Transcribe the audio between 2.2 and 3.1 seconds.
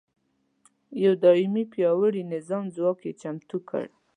نظامي ځواک